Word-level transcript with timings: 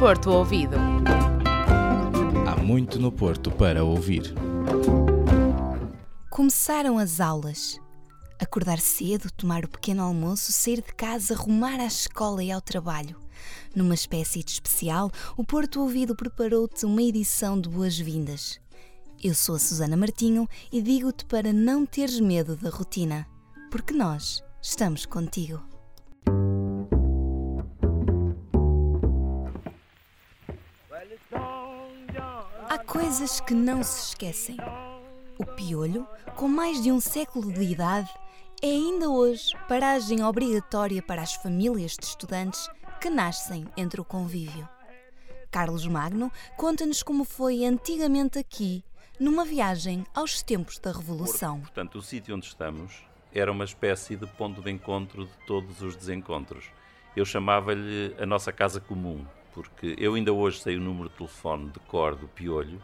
Porto 0.00 0.30
Ouvido. 0.30 0.76
Há 2.48 2.56
muito 2.56 2.98
no 2.98 3.12
Porto 3.12 3.50
para 3.50 3.84
ouvir. 3.84 4.32
Começaram 6.30 6.96
as 6.96 7.20
aulas. 7.20 7.78
Acordar 8.40 8.78
cedo, 8.80 9.30
tomar 9.30 9.62
o 9.62 9.68
pequeno 9.68 10.02
almoço, 10.02 10.52
sair 10.52 10.76
de 10.76 10.94
casa, 10.94 11.34
rumar 11.34 11.78
à 11.78 11.84
escola 11.84 12.42
e 12.42 12.50
ao 12.50 12.62
trabalho. 12.62 13.14
Numa 13.76 13.92
espécie 13.92 14.42
de 14.42 14.52
especial, 14.52 15.12
o 15.36 15.44
Porto 15.44 15.82
Ouvido 15.82 16.16
preparou-te 16.16 16.86
uma 16.86 17.02
edição 17.02 17.60
de 17.60 17.68
boas-vindas. 17.68 18.58
Eu 19.22 19.34
sou 19.34 19.56
a 19.56 19.58
Susana 19.58 19.98
Martinho 19.98 20.48
e 20.72 20.80
digo-te 20.80 21.26
para 21.26 21.52
não 21.52 21.84
teres 21.84 22.18
medo 22.20 22.56
da 22.56 22.70
rotina, 22.70 23.26
porque 23.70 23.92
nós 23.92 24.42
estamos 24.62 25.04
contigo. 25.04 25.69
Há 32.68 32.78
coisas 32.78 33.40
que 33.40 33.54
não 33.54 33.82
se 33.82 34.08
esquecem. 34.08 34.56
O 35.38 35.44
piolho, 35.44 36.06
com 36.36 36.46
mais 36.46 36.82
de 36.82 36.92
um 36.92 37.00
século 37.00 37.52
de 37.52 37.62
idade, 37.62 38.10
é 38.62 38.66
ainda 38.66 39.08
hoje 39.08 39.52
paragem 39.68 40.22
obrigatória 40.22 41.02
para 41.02 41.22
as 41.22 41.34
famílias 41.34 41.96
de 41.98 42.04
estudantes 42.04 42.68
que 43.00 43.08
nascem 43.08 43.66
entre 43.76 44.00
o 44.00 44.04
convívio. 44.04 44.68
Carlos 45.50 45.86
Magno 45.86 46.30
conta-nos 46.56 47.02
como 47.02 47.24
foi 47.24 47.64
antigamente 47.64 48.38
aqui, 48.38 48.84
numa 49.18 49.44
viagem 49.44 50.04
aos 50.14 50.42
tempos 50.42 50.78
da 50.78 50.92
Revolução. 50.92 51.60
Portanto, 51.60 51.98
o 51.98 52.02
sítio 52.02 52.36
onde 52.36 52.46
estamos 52.46 53.04
era 53.32 53.50
uma 53.50 53.64
espécie 53.64 54.16
de 54.16 54.26
ponto 54.26 54.60
de 54.60 54.70
encontro 54.70 55.26
de 55.26 55.32
todos 55.46 55.82
os 55.82 55.96
desencontros. 55.96 56.70
Eu 57.16 57.24
chamava-lhe 57.24 58.14
a 58.18 58.26
nossa 58.26 58.52
casa 58.52 58.80
comum, 58.80 59.24
porque 59.54 59.94
eu 59.98 60.14
ainda 60.14 60.32
hoje 60.32 60.60
sei 60.60 60.76
o 60.76 60.80
número 60.80 61.08
de 61.08 61.16
telefone 61.16 61.70
de 61.70 61.78
cor 61.80 62.14
do 62.14 62.28
Piolho. 62.28 62.80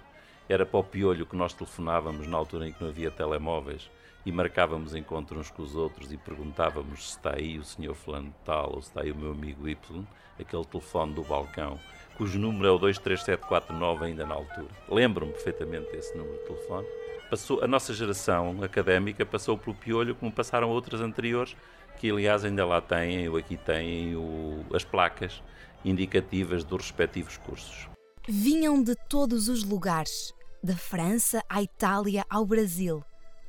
Era 0.49 0.65
para 0.65 0.81
o 0.81 0.85
Piolho 0.85 1.27
que 1.27 1.37
nós 1.37 1.53
telefonávamos 1.53 2.27
na 2.27 2.37
altura 2.37 2.69
em 2.69 2.73
que 2.73 2.83
não 2.83 2.91
havia 2.91 3.11
telemóveis 3.11 3.91
e 4.27 4.33
marcávamos 4.33 4.95
encontros 4.95 5.39
uns 5.39 5.51
com 5.51 5.63
os 5.63 5.77
outros 5.77 6.13
e 6.13 6.17
perguntávamos 6.17 7.11
se 7.11 7.17
está 7.17 7.37
aí 7.37 7.59
o 7.59 7.65
senhor 7.65 7.95
fulano 7.95 8.35
tal 8.45 8.75
ou 8.75 8.83
se 8.83 8.89
está 8.89 9.03
aí 9.03 9.13
o 9.13 9.17
meu 9.17 9.31
amigo 9.31 9.69
Y, 9.69 10.05
aquele 10.39 10.65
telefone 10.65 11.15
do 11.15 11.23
balcão, 11.23 11.79
cujo 12.17 12.37
número 12.37 12.67
é 12.67 12.71
o 12.73 12.79
23749 12.79 14.05
ainda 14.05 14.27
na 14.27 14.35
altura. 14.35 14.69
Lembro-me 14.89 15.33
perfeitamente 15.33 15.93
desse 15.93 16.17
número 16.19 16.37
de 16.39 16.45
telefone. 16.45 16.87
Passou, 17.31 17.63
a 17.63 17.69
nossa 17.69 17.95
geração 17.95 18.63
académica 18.63 19.25
passou 19.25 19.57
pelo 19.57 19.77
piolho 19.77 20.17
como 20.17 20.33
passaram 20.33 20.71
outras 20.71 21.01
anteriores, 21.01 21.57
que 21.99 22.11
aliás 22.11 22.45
ainda 22.45 22.67
lá 22.67 22.81
têm, 22.81 23.29
ou 23.29 23.37
aqui 23.37 23.57
têm, 23.57 24.17
o, 24.17 24.65
as 24.75 24.85
placas 24.85 25.41
indicativas 25.87 26.65
dos 26.65 26.83
respectivos 26.83 27.37
cursos. 27.37 27.89
Vinham 28.29 28.83
de 28.83 28.95
todos 29.09 29.49
os 29.49 29.63
lugares, 29.63 30.35
da 30.63 30.77
França 30.77 31.43
à 31.49 31.63
Itália 31.63 32.25
ao 32.29 32.45
Brasil. 32.45 33.03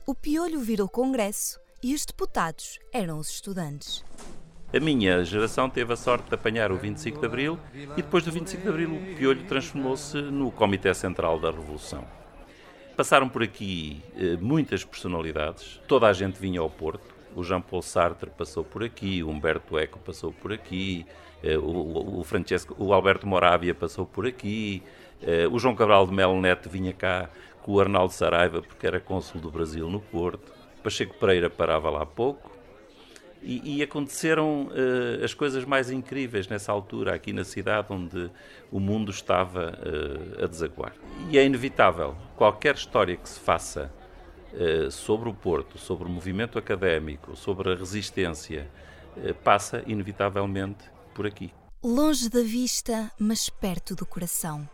O 0.05 0.13
piolho 0.13 0.59
virou 0.59 0.87
congresso 0.87 1.59
e 1.83 1.93
os 1.93 2.05
deputados 2.05 2.79
eram 2.93 3.17
os 3.17 3.29
estudantes. 3.29 4.05
A 4.73 4.79
minha 4.79 5.23
geração 5.23 5.69
teve 5.69 5.93
a 5.93 5.95
sorte 5.95 6.27
de 6.27 6.35
apanhar 6.35 6.71
o 6.71 6.77
25 6.77 7.19
de 7.19 7.25
Abril 7.25 7.57
e 7.73 8.01
depois 8.01 8.23
do 8.23 8.31
25 8.31 8.61
de 8.61 8.69
Abril 8.69 8.95
o 8.95 9.15
piolho 9.15 9.43
transformou-se 9.45 10.17
no 10.21 10.51
Comitê 10.51 10.93
Central 10.93 11.39
da 11.39 11.49
Revolução. 11.49 12.05
Passaram 12.95 13.29
por 13.29 13.41
aqui 13.41 14.03
eh, 14.15 14.37
muitas 14.41 14.83
personalidades, 14.83 15.79
toda 15.87 16.07
a 16.07 16.13
gente 16.13 16.39
vinha 16.39 16.59
ao 16.59 16.69
Porto. 16.69 17.16
O 17.37 17.43
Jean-Paul 17.43 17.83
Sartre 17.83 18.31
passou 18.31 18.63
por 18.63 18.83
aqui, 18.83 19.21
o 19.21 19.29
Humberto 19.29 19.77
Eco 19.77 19.99
passou 19.99 20.33
por 20.33 20.51
aqui, 20.51 21.05
eh, 21.43 21.55
o, 21.55 22.19
o, 22.19 22.23
Francesco, 22.23 22.75
o 22.79 22.91
Alberto 22.91 23.27
Moravia 23.27 23.75
passou 23.75 24.07
por 24.07 24.25
aqui, 24.25 24.81
eh, 25.21 25.47
o 25.47 25.59
João 25.59 25.75
Cabral 25.75 26.07
de 26.07 26.13
Melo 26.15 26.41
Neto 26.41 26.67
vinha 26.67 26.91
cá 26.93 27.29
com 27.61 27.73
o 27.73 27.79
Arnaldo 27.79 28.11
Saraiva, 28.11 28.63
porque 28.63 28.87
era 28.87 28.99
cônsul 28.99 29.39
do 29.39 29.51
Brasil 29.51 29.87
no 29.87 29.99
Porto. 29.99 30.51
Pacheco 30.81 31.13
Pereira 31.19 31.47
parava 31.47 31.91
lá 31.91 32.07
pouco. 32.07 32.57
E, 33.43 33.77
e 33.77 33.83
aconteceram 33.83 34.63
uh, 34.63 35.23
as 35.23 35.35
coisas 35.35 35.63
mais 35.63 35.91
incríveis 35.91 36.47
nessa 36.47 36.71
altura, 36.71 37.13
aqui 37.13 37.31
na 37.31 37.43
cidade 37.43 37.87
onde 37.91 38.31
o 38.71 38.79
mundo 38.79 39.11
estava 39.11 39.77
uh, 39.77 40.43
a 40.43 40.47
desaguar. 40.47 40.93
E 41.29 41.37
é 41.37 41.45
inevitável, 41.45 42.15
qualquer 42.35 42.73
história 42.73 43.15
que 43.15 43.29
se 43.29 43.39
faça 43.39 43.91
sobre 44.91 45.29
o 45.29 45.33
Porto, 45.33 45.77
sobre 45.77 46.05
o 46.05 46.09
movimento 46.09 46.57
académico, 46.57 47.35
sobre 47.35 47.73
a 47.73 47.75
resistência, 47.75 48.69
passa 49.43 49.83
inevitavelmente 49.85 50.85
por 51.13 51.25
aqui. 51.25 51.53
Longe 51.83 52.29
da 52.29 52.41
vista, 52.41 53.11
mas 53.19 53.49
perto 53.49 53.95
do 53.95 54.05
coração. 54.05 54.67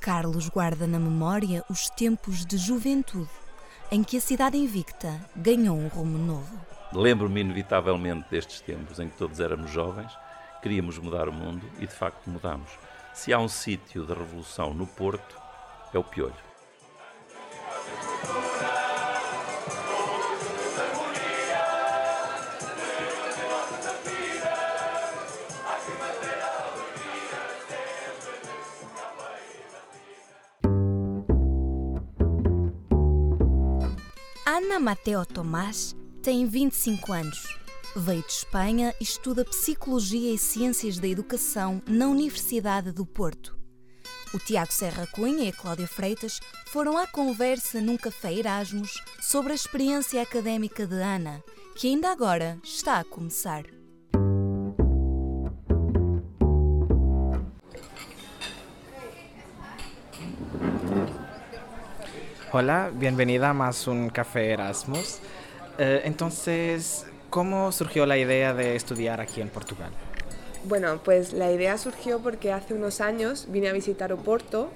Carlos 0.00 0.48
guarda 0.48 0.86
na 0.86 0.98
memória 0.98 1.64
os 1.70 1.88
tempos 1.90 2.44
de 2.44 2.56
juventude 2.56 3.30
em 3.90 4.02
que 4.02 4.16
a 4.16 4.20
cidade 4.20 4.56
invicta 4.56 5.20
ganhou 5.36 5.76
um 5.76 5.86
rumo 5.86 6.16
novo. 6.16 6.58
Lembro-me 6.92 7.40
inevitavelmente 7.40 8.26
destes 8.30 8.60
tempos 8.60 8.98
em 8.98 9.08
que 9.08 9.16
todos 9.16 9.38
éramos 9.38 9.70
jovens, 9.70 10.10
queríamos 10.62 10.98
mudar 10.98 11.28
o 11.28 11.32
mundo 11.32 11.68
e 11.78 11.86
de 11.86 11.92
facto 11.92 12.30
mudamos. 12.30 12.70
Se 13.12 13.32
há 13.32 13.38
um 13.38 13.48
sítio 13.48 14.06
de 14.06 14.14
revolução 14.14 14.72
no 14.72 14.86
Porto, 14.86 15.38
é 15.92 15.98
o 15.98 16.04
Piolho. 16.04 16.51
Ana 34.62 34.78
Mateo 34.78 35.26
Tomás 35.26 35.94
tem 36.22 36.46
25 36.46 37.12
anos. 37.12 37.58
Veio 37.96 38.22
de 38.22 38.30
Espanha 38.30 38.94
e 39.00 39.02
estuda 39.02 39.44
Psicologia 39.44 40.32
e 40.32 40.38
Ciências 40.38 40.98
da 40.98 41.08
Educação 41.08 41.82
na 41.84 42.06
Universidade 42.06 42.92
do 42.92 43.04
Porto. 43.04 43.58
O 44.32 44.38
Tiago 44.38 44.72
Serra 44.72 45.04
Cunha 45.08 45.46
e 45.46 45.48
a 45.48 45.52
Cláudia 45.52 45.88
Freitas 45.88 46.38
foram 46.68 46.96
à 46.96 47.08
conversa 47.08 47.80
num 47.80 47.96
café 47.96 48.32
Erasmus 48.32 49.02
sobre 49.20 49.50
a 49.50 49.56
experiência 49.56 50.22
académica 50.22 50.86
de 50.86 50.94
Ana, 50.94 51.42
que 51.74 51.88
ainda 51.88 52.12
agora 52.12 52.56
está 52.62 53.00
a 53.00 53.04
começar. 53.04 53.64
Hola, 62.54 62.90
bienvenida 62.92 63.48
a 63.48 63.52
más 63.54 63.86
un 63.86 64.10
café 64.10 64.50
Erasmus. 64.50 65.20
Eh, 65.78 66.02
entonces, 66.04 67.06
¿cómo 67.30 67.72
surgió 67.72 68.04
la 68.04 68.18
idea 68.18 68.52
de 68.52 68.76
estudiar 68.76 69.22
aquí 69.22 69.40
en 69.40 69.48
Portugal? 69.48 69.90
Bueno, 70.64 71.00
pues 71.02 71.32
la 71.32 71.50
idea 71.50 71.78
surgió 71.78 72.18
porque 72.18 72.52
hace 72.52 72.74
unos 72.74 73.00
años 73.00 73.46
vine 73.48 73.70
a 73.70 73.72
visitar 73.72 74.12
Oporto. 74.12 74.70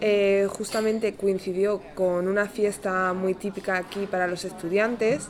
Eh, 0.00 0.46
justamente 0.48 1.14
coincidió 1.14 1.82
con 1.96 2.28
una 2.28 2.46
fiesta 2.46 3.12
muy 3.12 3.34
típica 3.34 3.76
aquí 3.76 4.06
para 4.06 4.28
los 4.28 4.44
estudiantes 4.44 5.28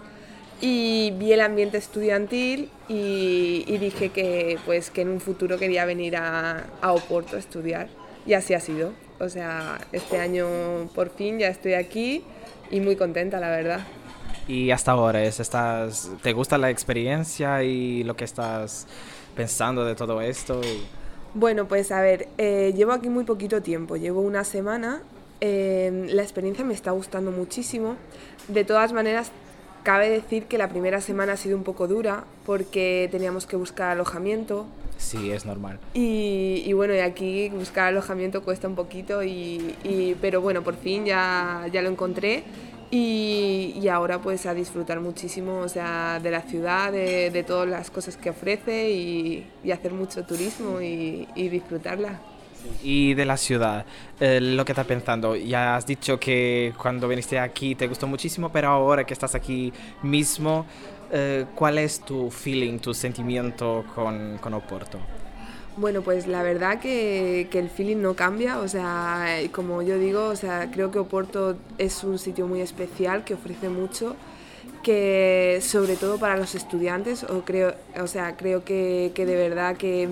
y 0.60 1.14
vi 1.16 1.32
el 1.32 1.40
ambiente 1.40 1.78
estudiantil 1.78 2.70
y, 2.90 3.64
y 3.66 3.78
dije 3.78 4.10
que, 4.10 4.58
pues, 4.66 4.90
que 4.90 5.00
en 5.00 5.08
un 5.08 5.20
futuro 5.22 5.56
quería 5.56 5.86
venir 5.86 6.18
a, 6.18 6.66
a 6.82 6.92
Oporto 6.92 7.36
a 7.36 7.38
estudiar 7.38 7.88
y 8.26 8.34
así 8.34 8.52
ha 8.52 8.60
sido. 8.60 9.05
O 9.18 9.28
sea, 9.28 9.78
este 9.92 10.18
año 10.18 10.46
por 10.94 11.10
fin 11.10 11.38
ya 11.38 11.48
estoy 11.48 11.74
aquí 11.74 12.22
y 12.70 12.80
muy 12.80 12.96
contenta, 12.96 13.40
la 13.40 13.50
verdad. 13.50 13.80
Y 14.48 14.70
hasta 14.70 14.92
ahora, 14.92 15.24
es, 15.24 15.40
estás, 15.40 16.10
¿te 16.22 16.32
gusta 16.32 16.56
la 16.58 16.70
experiencia 16.70 17.62
y 17.62 18.04
lo 18.04 18.14
que 18.14 18.24
estás 18.24 18.86
pensando 19.34 19.84
de 19.84 19.94
todo 19.94 20.20
esto? 20.20 20.60
Bueno, 21.34 21.66
pues 21.66 21.90
a 21.90 22.00
ver, 22.00 22.28
eh, 22.38 22.72
llevo 22.76 22.92
aquí 22.92 23.08
muy 23.08 23.24
poquito 23.24 23.60
tiempo, 23.62 23.96
llevo 23.96 24.20
una 24.20 24.44
semana. 24.44 25.02
Eh, 25.40 26.08
la 26.10 26.22
experiencia 26.22 26.64
me 26.64 26.74
está 26.74 26.92
gustando 26.92 27.30
muchísimo. 27.30 27.96
De 28.48 28.64
todas 28.64 28.92
maneras, 28.92 29.32
cabe 29.82 30.08
decir 30.08 30.46
que 30.46 30.58
la 30.58 30.68
primera 30.68 31.00
semana 31.00 31.34
ha 31.34 31.36
sido 31.36 31.56
un 31.56 31.64
poco 31.64 31.88
dura 31.88 32.24
porque 32.44 33.08
teníamos 33.10 33.46
que 33.46 33.56
buscar 33.56 33.90
alojamiento, 33.90 34.66
Sí, 34.96 35.30
es 35.30 35.44
normal. 35.44 35.78
Y, 35.94 36.62
y, 36.64 36.72
bueno, 36.72 36.94
y 36.94 36.98
aquí 36.98 37.48
buscar 37.50 37.88
alojamiento 37.88 38.42
cuesta 38.42 38.66
un 38.66 38.74
poquito, 38.74 39.22
y, 39.22 39.74
y, 39.84 40.16
pero 40.20 40.40
bueno, 40.40 40.62
por 40.62 40.76
fin 40.76 41.04
ya, 41.04 41.66
ya 41.72 41.82
lo 41.82 41.90
encontré 41.90 42.44
y, 42.90 43.74
y, 43.80 43.88
ahora 43.88 44.20
pues 44.20 44.46
a 44.46 44.54
disfrutar 44.54 45.00
muchísimo 45.00 45.58
o 45.58 45.68
sea, 45.68 46.20
de 46.20 46.30
la 46.30 46.42
ciudad, 46.42 46.92
de, 46.92 47.30
de 47.30 47.42
todas 47.42 47.68
las 47.68 47.90
cosas 47.90 48.16
que 48.16 48.30
ofrece 48.30 48.90
y, 48.90 49.46
y 49.64 49.70
hacer 49.72 49.92
mucho 49.92 50.24
turismo 50.24 50.80
y, 50.80 51.26
disfrutarla. 51.34 52.20
Y 52.82 53.14
de 53.14 53.24
la 53.24 53.36
ciudad, 53.36 53.86
eh, 54.18 54.40
lo 54.40 54.64
que 54.64 54.72
estás 54.72 54.86
pensando, 54.86 55.36
ya 55.36 55.76
has 55.76 55.86
dicho 55.86 56.18
que 56.18 56.72
cuando 56.80 57.06
viniste 57.06 57.38
aquí 57.38 57.74
te 57.74 57.86
gustó 57.86 58.06
muchísimo, 58.06 58.50
pero 58.50 58.68
ahora 58.68 59.04
que 59.04 59.14
estás 59.14 59.34
aquí 59.34 59.72
mismo, 60.02 60.66
eh, 61.10 61.46
¿cuál 61.54 61.78
es 61.78 62.00
tu 62.00 62.30
feeling, 62.30 62.78
tu 62.78 62.94
sentimiento 62.94 63.84
con, 63.94 64.38
con 64.38 64.54
Oporto? 64.54 64.98
Bueno, 65.76 66.00
pues 66.00 66.26
la 66.26 66.42
verdad 66.42 66.80
que, 66.80 67.48
que, 67.50 67.58
el 67.58 67.68
feeling 67.68 67.98
no 67.98 68.14
cambia, 68.14 68.60
o 68.60 68.68
sea, 68.68 69.38
como 69.52 69.82
yo 69.82 69.98
digo, 69.98 70.24
o 70.28 70.36
sea, 70.36 70.70
creo 70.70 70.90
que 70.90 70.98
Oporto 70.98 71.56
es 71.76 72.02
un 72.02 72.18
sitio 72.18 72.46
muy 72.46 72.62
especial 72.62 73.24
que 73.24 73.34
ofrece 73.34 73.68
mucho, 73.68 74.16
que 74.82 75.58
sobre 75.62 75.96
todo 75.96 76.18
para 76.18 76.36
los 76.38 76.54
estudiantes, 76.54 77.24
o 77.24 77.42
creo, 77.44 77.74
o 78.00 78.06
sea, 78.06 78.36
creo 78.36 78.64
que, 78.64 79.12
que 79.14 79.26
de 79.26 79.36
verdad 79.36 79.76
que 79.76 80.08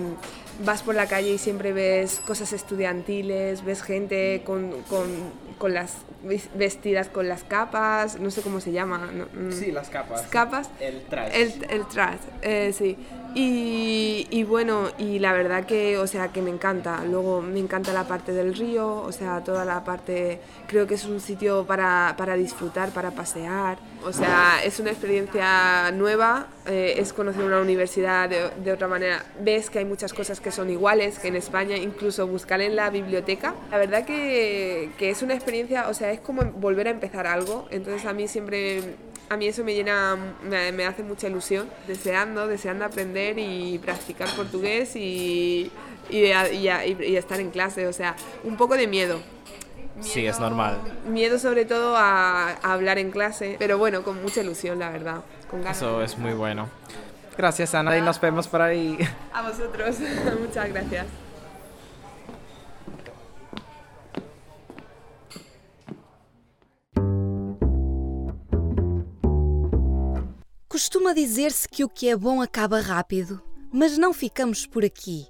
vas 0.63 0.83
por 0.83 0.95
la 0.95 1.07
calle 1.07 1.33
y 1.33 1.37
siempre 1.37 1.73
ves 1.73 2.21
cosas 2.25 2.53
estudiantiles, 2.53 3.63
ves 3.65 3.81
gente 3.81 4.41
con, 4.45 4.71
con, 4.83 5.07
con 5.57 5.73
las 5.73 5.97
vestidas 6.55 7.09
con 7.09 7.27
las 7.27 7.43
capas, 7.43 8.19
no 8.19 8.31
sé 8.31 8.41
cómo 8.41 8.59
se 8.59 8.71
llama. 8.71 9.09
Mm. 9.33 9.51
Sí, 9.51 9.71
las 9.71 9.89
capas. 9.89 10.23
Capas. 10.23 10.69
El 10.79 11.01
trash. 11.03 11.31
El, 11.33 11.65
el 11.69 11.87
trash, 11.87 12.19
eh, 12.41 12.73
sí. 12.73 12.97
Y, 13.37 14.27
y, 14.29 14.45
bueno, 14.45 14.91
y 14.97 15.19
la 15.19 15.33
verdad 15.33 15.65
que, 15.65 15.97
o 15.97 16.07
sea, 16.07 16.29
que 16.29 16.41
me 16.41 16.49
encanta. 16.49 17.03
Luego 17.03 17.41
me 17.41 17.59
encanta 17.59 17.91
la 17.91 18.07
parte 18.07 18.31
del 18.31 18.55
río, 18.55 19.01
o 19.01 19.11
sea, 19.11 19.43
toda 19.43 19.65
la 19.65 19.83
parte, 19.83 20.39
creo 20.67 20.87
que 20.87 20.93
es 20.93 21.03
un 21.03 21.19
sitio 21.19 21.65
para, 21.65 22.15
para 22.17 22.37
disfrutar, 22.37 22.91
para 22.91 23.11
pasear. 23.11 23.77
O 24.05 24.13
sea, 24.13 24.63
es 24.63 24.79
una 24.79 24.91
experiencia 24.91 25.91
nueva, 25.91 26.47
eh, 26.65 26.93
es 26.97 27.11
conocer 27.11 27.43
una 27.43 27.59
universidad 27.59 28.29
de, 28.29 28.51
de, 28.63 28.71
otra 28.71 28.87
manera. 28.87 29.25
Ves 29.41 29.69
que 29.69 29.79
hay 29.79 29.85
muchas 29.85 30.13
cosas 30.13 30.39
que 30.39 30.51
son 30.51 30.69
iguales, 30.69 31.19
que 31.19 31.27
en 31.27 31.35
España 31.35 31.75
incluso 31.75 32.25
buscar 32.27 32.61
en 32.61 32.77
la 32.77 32.89
biblioteca. 32.89 33.53
La 33.69 33.77
verdad 33.77 34.05
que, 34.05 34.91
que 34.97 35.09
es 35.09 35.21
una 35.21 35.33
experiencia, 35.33 35.89
o 35.89 35.93
sea, 35.93 36.11
es 36.13 36.21
como 36.21 36.45
volver 36.53 36.87
a 36.87 36.91
empezar 36.91 37.27
algo. 37.27 37.67
Entonces 37.69 38.05
a 38.05 38.13
mí 38.13 38.29
siempre 38.29 38.95
a 39.29 39.37
mí 39.37 39.47
eso 39.47 39.63
me 39.63 39.73
llena, 39.73 40.17
me, 40.43 40.71
me, 40.71 40.85
hace 40.85 41.03
mucha 41.03 41.27
ilusión, 41.27 41.67
deseando, 41.87 42.47
deseando 42.47 42.85
aprender 42.85 43.37
y 43.39 43.79
practicar 43.79 44.29
portugués 44.35 44.95
y, 44.95 45.71
y, 46.09 46.17
y, 46.17 46.69
y, 46.69 47.15
estar 47.15 47.39
en 47.39 47.51
clase, 47.51 47.87
o 47.87 47.93
sea, 47.93 48.15
un 48.43 48.57
poco 48.57 48.75
de 48.75 48.87
miedo. 48.87 49.19
miedo 49.95 50.07
sí, 50.07 50.25
es 50.25 50.39
normal. 50.39 50.79
Miedo 51.07 51.39
sobre 51.39 51.65
todo 51.65 51.95
a, 51.95 52.51
a, 52.51 52.73
hablar 52.73 52.97
en 52.99 53.11
clase, 53.11 53.55
pero 53.59 53.77
bueno, 53.77 54.03
con 54.03 54.21
mucha 54.21 54.41
ilusión, 54.41 54.79
la 54.79 54.89
verdad. 54.89 55.21
Con 55.49 55.61
ganas. 55.61 55.77
Eso 55.77 56.01
es 56.01 56.17
muy 56.17 56.33
bueno. 56.33 56.69
Gracias, 57.37 57.75
Ana, 57.75 57.97
y 57.97 58.01
nos 58.01 58.19
vemos 58.21 58.47
por 58.47 58.61
ahí. 58.61 58.97
A 59.33 59.41
vosotros, 59.41 59.97
muchas 60.39 60.69
gracias. 60.69 61.05
Costuma 70.85 71.15
dizer-se 71.15 71.67
que 71.67 71.83
o 71.83 71.89
que 71.89 72.09
é 72.09 72.15
bom 72.15 72.43
acaba 72.43 72.79
rápido, 72.79 73.41
mas 73.73 73.97
não 73.97 74.13
ficamos 74.13 74.67
por 74.67 74.85
aqui. 74.85 75.25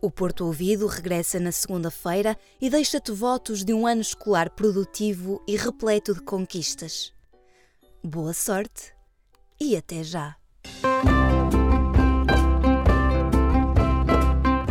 O 0.00 0.10
Porto 0.10 0.46
Ouvido 0.46 0.86
regressa 0.86 1.38
na 1.38 1.52
segunda-feira 1.52 2.34
e 2.58 2.70
deixa-te 2.70 3.12
votos 3.12 3.62
de 3.62 3.74
um 3.74 3.86
ano 3.86 4.00
escolar 4.00 4.48
produtivo 4.48 5.44
e 5.46 5.54
repleto 5.54 6.14
de 6.14 6.22
conquistas. 6.22 7.12
Boa 8.02 8.32
sorte 8.32 8.94
e 9.60 9.76
até 9.76 10.02
já! 10.02 10.34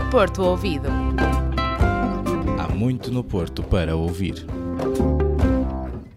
Porto 0.09 0.41
Ouvido. 0.41 0.89
Há 2.59 2.67
muito 2.73 3.11
no 3.11 3.23
Porto 3.23 3.61
para 3.61 3.95
ouvir. 3.95 4.43